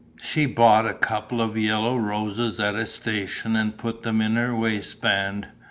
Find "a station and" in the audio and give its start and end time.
2.73-3.77